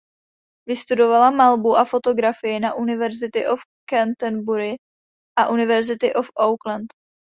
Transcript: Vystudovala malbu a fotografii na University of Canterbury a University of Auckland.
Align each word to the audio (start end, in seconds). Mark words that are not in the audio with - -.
Vystudovala 0.65 1.29
malbu 1.31 1.77
a 1.77 1.83
fotografii 1.85 2.57
na 2.59 2.73
University 2.73 3.45
of 3.45 3.61
Canterbury 3.85 4.75
a 5.39 5.49
University 5.53 6.13
of 6.13 6.29
Auckland. 6.37 6.87